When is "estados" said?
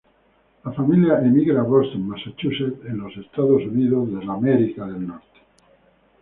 3.17-3.61